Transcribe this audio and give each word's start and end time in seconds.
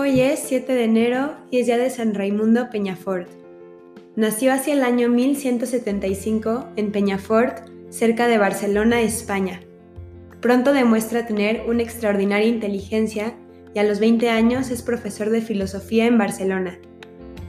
Hoy 0.00 0.22
es 0.22 0.40
7 0.46 0.72
de 0.72 0.84
enero 0.84 1.34
y 1.50 1.58
es 1.58 1.66
día 1.66 1.76
de 1.76 1.90
San 1.90 2.14
Raimundo 2.14 2.70
Peñafort. 2.70 3.28
Nació 4.16 4.50
hacia 4.50 4.72
el 4.72 4.82
año 4.82 5.10
1175 5.10 6.68
en 6.76 6.90
Peñafort, 6.90 7.68
cerca 7.90 8.26
de 8.26 8.38
Barcelona, 8.38 9.02
España. 9.02 9.60
Pronto 10.40 10.72
demuestra 10.72 11.26
tener 11.26 11.64
una 11.68 11.82
extraordinaria 11.82 12.48
inteligencia 12.48 13.34
y 13.74 13.78
a 13.78 13.82
los 13.82 14.00
20 14.00 14.30
años 14.30 14.70
es 14.70 14.80
profesor 14.80 15.28
de 15.28 15.42
filosofía 15.42 16.06
en 16.06 16.16
Barcelona. 16.16 16.78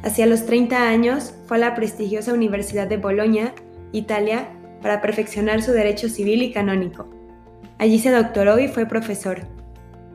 Hacia 0.04 0.26
los 0.26 0.46
30 0.46 0.90
años 0.90 1.34
fue 1.46 1.56
a 1.56 1.62
la 1.62 1.74
prestigiosa 1.74 2.34
Universidad 2.34 2.88
de 2.88 2.98
Bolonia, 2.98 3.56
Italia, 3.94 4.50
para 4.82 5.02
perfeccionar 5.02 5.62
su 5.62 5.72
derecho 5.72 6.10
civil 6.10 6.42
y 6.42 6.52
canónico. 6.52 7.10
Allí 7.78 7.98
se 7.98 8.12
doctoró 8.12 8.60
y 8.60 8.68
fue 8.68 8.88
profesor. 8.88 9.40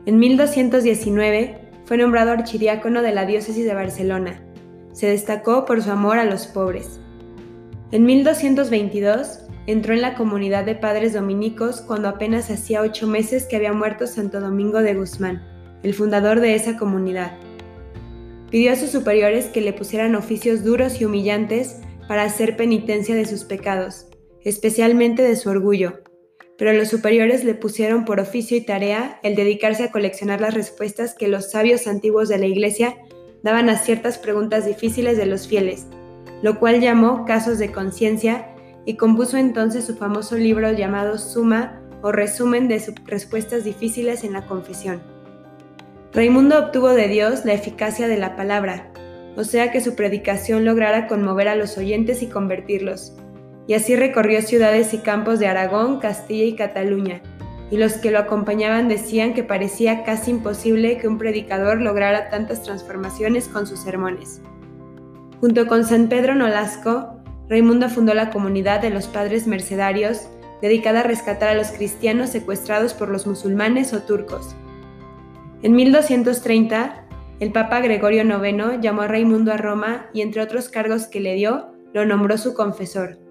En 0.05 0.19
1219 0.19 1.66
fue 1.87 1.97
nombrado 1.97 2.31
archidiácono 2.31 3.01
de 3.01 3.13
la 3.13 3.25
diócesis 3.25 3.65
de 3.65 3.73
Barcelona. 3.73 4.41
Se 4.91 5.07
destacó 5.07 5.63
por 5.63 5.81
su 5.81 5.89
amor 5.89 6.19
a 6.19 6.25
los 6.25 6.45
pobres. 6.45 6.99
En 7.91 8.05
1222 8.05 9.43
entró 9.67 9.93
en 9.93 10.01
la 10.01 10.15
comunidad 10.15 10.65
de 10.65 10.75
padres 10.75 11.13
dominicos 11.13 11.79
cuando 11.79 12.09
apenas 12.09 12.51
hacía 12.51 12.81
ocho 12.81 13.07
meses 13.07 13.45
que 13.45 13.55
había 13.55 13.71
muerto 13.71 14.05
Santo 14.05 14.41
Domingo 14.41 14.81
de 14.81 14.95
Guzmán, 14.95 15.41
el 15.81 15.93
fundador 15.93 16.41
de 16.41 16.55
esa 16.55 16.75
comunidad. 16.75 17.31
Pidió 18.51 18.73
a 18.73 18.75
sus 18.75 18.89
superiores 18.89 19.45
que 19.45 19.61
le 19.61 19.71
pusieran 19.71 20.15
oficios 20.15 20.65
duros 20.65 20.99
y 20.99 21.05
humillantes 21.05 21.77
para 22.09 22.23
hacer 22.23 22.57
penitencia 22.57 23.15
de 23.15 23.25
sus 23.25 23.45
pecados, 23.45 24.07
especialmente 24.43 25.23
de 25.23 25.37
su 25.37 25.49
orgullo, 25.49 26.01
pero 26.57 26.73
los 26.73 26.89
superiores 26.89 27.43
le 27.43 27.53
pusieron 27.53 28.03
por 28.03 28.19
oficio 28.19 28.57
y 28.57 28.61
tarea 28.61 29.19
el 29.23 29.35
dedicarse 29.35 29.83
a 29.83 29.91
coleccionar 29.91 30.41
las 30.41 30.53
respuestas 30.53 31.13
que 31.13 31.27
los 31.27 31.51
sabios 31.51 31.87
antiguos 31.87 32.29
de 32.29 32.39
la 32.39 32.47
Iglesia 32.47 32.95
daban 33.43 33.69
a 33.69 33.77
ciertas 33.77 34.17
preguntas 34.17 34.65
difíciles 34.65 35.17
de 35.17 35.27
los 35.27 35.47
fieles, 35.47 35.85
lo 36.41 36.59
cual 36.59 36.81
llamó 36.81 37.25
casos 37.25 37.59
de 37.59 37.71
conciencia 37.71 38.47
y 38.85 38.95
compuso 38.95 39.37
entonces 39.37 39.85
su 39.85 39.95
famoso 39.95 40.35
libro 40.35 40.71
llamado 40.71 41.17
Suma 41.17 41.81
o 42.01 42.11
resumen 42.11 42.67
de 42.67 42.79
sus 42.79 42.95
respuestas 43.05 43.63
difíciles 43.63 44.23
en 44.23 44.33
la 44.33 44.45
confesión. 44.45 45.01
Raimundo 46.13 46.57
obtuvo 46.57 46.89
de 46.89 47.07
Dios 47.07 47.45
la 47.45 47.53
eficacia 47.53 48.07
de 48.07 48.17
la 48.17 48.35
palabra, 48.35 48.91
o 49.35 49.43
sea 49.43 49.71
que 49.71 49.81
su 49.81 49.95
predicación 49.95 50.65
lograra 50.65 51.05
conmover 51.07 51.47
a 51.47 51.55
los 51.55 51.77
oyentes 51.77 52.23
y 52.23 52.27
convertirlos 52.27 53.13
y 53.67 53.73
así 53.73 53.95
recorrió 53.95 54.41
ciudades 54.41 54.93
y 54.93 54.99
campos 54.99 55.39
de 55.39 55.47
Aragón, 55.47 55.99
Castilla 55.99 56.45
y 56.45 56.55
Cataluña, 56.55 57.21
y 57.69 57.77
los 57.77 57.93
que 57.93 58.11
lo 58.11 58.19
acompañaban 58.19 58.87
decían 58.87 59.33
que 59.33 59.43
parecía 59.43 60.03
casi 60.03 60.31
imposible 60.31 60.97
que 60.97 61.07
un 61.07 61.17
predicador 61.17 61.81
lograra 61.81 62.29
tantas 62.29 62.63
transformaciones 62.63 63.49
con 63.49 63.67
sus 63.67 63.79
sermones. 63.81 64.41
Junto 65.41 65.67
con 65.67 65.83
San 65.83 66.07
Pedro 66.07 66.33
Nolasco, 66.33 67.17
Raimundo 67.49 67.89
fundó 67.89 68.13
la 68.13 68.29
comunidad 68.29 68.81
de 68.81 68.89
los 68.89 69.07
Padres 69.07 69.47
Mercedarios, 69.47 70.29
dedicada 70.61 71.01
a 71.01 71.03
rescatar 71.03 71.49
a 71.49 71.55
los 71.55 71.67
cristianos 71.71 72.29
secuestrados 72.29 72.93
por 72.93 73.09
los 73.09 73.27
musulmanes 73.27 73.93
o 73.93 74.01
turcos. 74.01 74.55
En 75.61 75.75
1230, 75.75 77.05
el 77.39 77.51
Papa 77.51 77.81
Gregorio 77.81 78.23
IX 78.23 78.81
llamó 78.81 79.03
a 79.03 79.07
Raimundo 79.07 79.51
a 79.51 79.57
Roma 79.57 80.07
y 80.13 80.21
entre 80.21 80.41
otros 80.41 80.69
cargos 80.69 81.07
que 81.07 81.19
le 81.19 81.35
dio, 81.35 81.73
lo 81.93 82.05
nombró 82.05 82.37
su 82.37 82.53
confesor. 82.53 83.26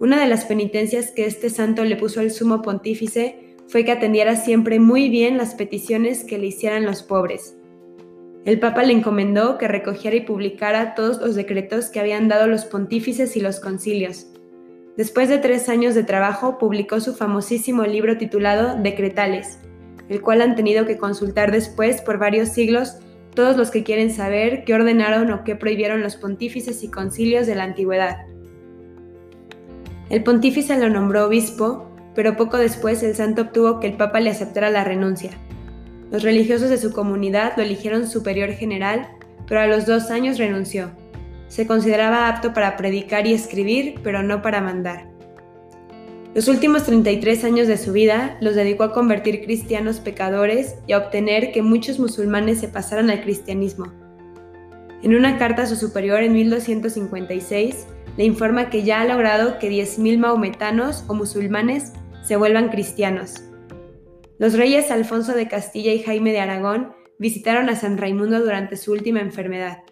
Una 0.00 0.20
de 0.20 0.28
las 0.28 0.44
penitencias 0.44 1.10
que 1.10 1.26
este 1.26 1.50
santo 1.50 1.84
le 1.84 1.96
puso 1.96 2.20
al 2.20 2.30
sumo 2.30 2.62
pontífice 2.62 3.56
fue 3.66 3.84
que 3.84 3.90
atendiera 3.90 4.36
siempre 4.36 4.78
muy 4.78 5.08
bien 5.08 5.36
las 5.36 5.54
peticiones 5.54 6.24
que 6.24 6.38
le 6.38 6.46
hicieran 6.46 6.86
los 6.86 7.02
pobres. 7.02 7.56
El 8.44 8.60
Papa 8.60 8.84
le 8.84 8.92
encomendó 8.92 9.58
que 9.58 9.66
recogiera 9.66 10.16
y 10.16 10.20
publicara 10.20 10.94
todos 10.94 11.20
los 11.20 11.34
decretos 11.34 11.90
que 11.90 11.98
habían 11.98 12.28
dado 12.28 12.46
los 12.46 12.64
pontífices 12.64 13.36
y 13.36 13.40
los 13.40 13.58
concilios. 13.58 14.28
Después 14.96 15.28
de 15.28 15.38
tres 15.38 15.68
años 15.68 15.96
de 15.96 16.04
trabajo, 16.04 16.58
publicó 16.58 17.00
su 17.00 17.14
famosísimo 17.14 17.82
libro 17.84 18.16
titulado 18.18 18.80
Decretales, 18.80 19.58
el 20.08 20.22
cual 20.22 20.42
han 20.42 20.54
tenido 20.54 20.86
que 20.86 20.96
consultar 20.96 21.50
después 21.50 22.00
por 22.02 22.18
varios 22.18 22.50
siglos 22.50 22.98
todos 23.34 23.56
los 23.56 23.70
que 23.70 23.82
quieren 23.82 24.12
saber 24.12 24.64
qué 24.64 24.74
ordenaron 24.74 25.30
o 25.32 25.44
qué 25.44 25.56
prohibieron 25.56 26.02
los 26.02 26.16
pontífices 26.16 26.82
y 26.84 26.90
concilios 26.90 27.46
de 27.48 27.56
la 27.56 27.64
antigüedad. 27.64 28.16
El 30.10 30.22
pontífice 30.22 30.78
lo 30.78 30.88
nombró 30.88 31.26
obispo, 31.26 31.86
pero 32.14 32.36
poco 32.36 32.56
después 32.56 33.02
el 33.02 33.14
santo 33.14 33.42
obtuvo 33.42 33.78
que 33.78 33.88
el 33.88 33.96
papa 33.96 34.20
le 34.20 34.30
aceptara 34.30 34.70
la 34.70 34.84
renuncia. 34.84 35.30
Los 36.10 36.22
religiosos 36.22 36.70
de 36.70 36.78
su 36.78 36.92
comunidad 36.92 37.52
lo 37.56 37.62
eligieron 37.62 38.08
superior 38.08 38.50
general, 38.52 39.08
pero 39.46 39.60
a 39.60 39.66
los 39.66 39.84
dos 39.84 40.10
años 40.10 40.38
renunció. 40.38 40.90
Se 41.48 41.66
consideraba 41.66 42.28
apto 42.28 42.54
para 42.54 42.76
predicar 42.76 43.26
y 43.26 43.34
escribir, 43.34 44.00
pero 44.02 44.22
no 44.22 44.40
para 44.40 44.62
mandar. 44.62 45.06
Los 46.34 46.48
últimos 46.48 46.84
33 46.84 47.44
años 47.44 47.68
de 47.68 47.78
su 47.78 47.92
vida 47.92 48.38
los 48.40 48.54
dedicó 48.54 48.84
a 48.84 48.92
convertir 48.92 49.44
cristianos 49.44 50.00
pecadores 50.00 50.76
y 50.86 50.92
a 50.92 50.98
obtener 50.98 51.52
que 51.52 51.62
muchos 51.62 51.98
musulmanes 51.98 52.60
se 52.60 52.68
pasaran 52.68 53.10
al 53.10 53.22
cristianismo. 53.22 53.92
En 55.02 55.14
una 55.14 55.38
carta 55.38 55.62
a 55.62 55.66
su 55.66 55.76
superior 55.76 56.22
en 56.22 56.32
1256, 56.32 57.86
le 58.18 58.24
informa 58.24 58.68
que 58.68 58.82
ya 58.82 59.00
ha 59.00 59.04
logrado 59.06 59.60
que 59.60 59.70
10.000 59.70 60.18
maometanos 60.18 61.04
o 61.06 61.14
musulmanes 61.14 61.92
se 62.24 62.36
vuelvan 62.36 62.68
cristianos. 62.68 63.44
Los 64.38 64.54
reyes 64.54 64.90
Alfonso 64.90 65.34
de 65.34 65.46
Castilla 65.46 65.92
y 65.92 66.02
Jaime 66.02 66.32
de 66.32 66.40
Aragón 66.40 66.92
visitaron 67.20 67.68
a 67.68 67.76
San 67.76 67.96
Raimundo 67.96 68.40
durante 68.40 68.76
su 68.76 68.90
última 68.90 69.20
enfermedad. 69.20 69.84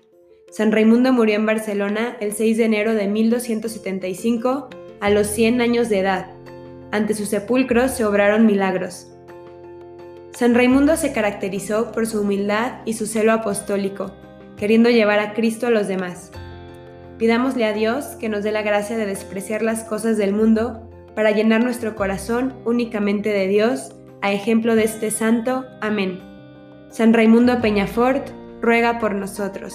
San 0.51 0.73
Raimundo 0.73 1.13
murió 1.13 1.37
en 1.37 1.47
Barcelona 1.47 2.17
el 2.21 2.33
6 2.33 2.57
de 2.57 2.65
enero 2.65 2.95
de 2.95 3.07
1275 3.07 4.71
a 5.01 5.11
los 5.11 5.29
100 5.29 5.61
años 5.61 5.89
de 5.89 6.01
edad. 6.01 6.27
Ante 6.91 7.15
su 7.15 7.27
sepulcro 7.27 7.89
se 7.89 8.05
obraron 8.05 8.45
milagros. 8.45 9.07
San 10.33 10.57
Raimundo 10.57 10.97
se 10.97 11.13
caracterizó 11.13 11.93
por 11.93 12.09
su 12.09 12.23
humildad 12.23 12.81
y 12.87 12.95
su 12.95 13.07
celo 13.07 13.33
apostólico, 13.33 14.11
queriendo 14.57 14.91
llevar 14.91 15.21
a 15.21 15.33
Cristo 15.33 15.69
a 15.69 15.71
los 15.71 15.87
demás. 15.87 16.33
Pidámosle 17.19 17.65
a 17.65 17.73
Dios 17.73 18.17
que 18.21 18.29
nos 18.29 18.43
dé 18.43 18.53
la 18.53 18.63
gracia 18.63 18.99
de 18.99 19.07
despreciar 19.07 19.63
las 19.63 19.85
cosas 19.85 20.17
del 20.17 20.33
mundo 20.33 20.89
para 21.15 21.31
llenar 21.31 21.65
nuestro 21.65 21.97
corazón 21.97 22.55
únicamente 22.65 23.31
de 23.31 23.49
Dios, 23.49 23.95
a 24.21 24.33
ejemplo 24.33 24.77
de 24.77 24.85
este 24.85 25.11
santo. 25.11 25.65
Amén. 25.81 26.21
San 26.91 27.15
Raimundo 27.15 27.61
Peñafort, 27.61 28.29
ruega 28.61 28.99
por 28.99 29.15
nosotros. 29.15 29.75